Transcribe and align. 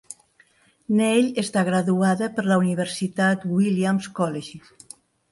Neil 0.99 1.27
està 1.41 1.61
graduada 1.67 2.29
per 2.37 2.45
la 2.47 2.57
Universitat 2.61 3.45
Williams 3.57 4.09
College. 4.21 4.95